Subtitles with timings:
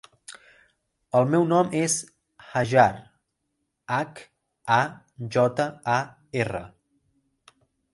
[1.19, 1.97] El meu nom és
[2.55, 2.87] Hajar:
[3.99, 4.25] hac,
[4.81, 4.83] a,
[5.39, 6.03] jota, a,
[6.47, 6.69] erra.